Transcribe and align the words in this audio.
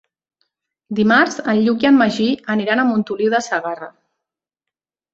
Dimarts 0.99 1.37
en 1.53 1.61
Lluc 1.67 1.87
i 1.87 1.91
en 1.91 2.01
Magí 2.01 2.31
aniran 2.57 2.83
a 2.83 2.89
Montoliu 2.91 3.39
de 3.39 3.45
Segarra. 3.53 3.95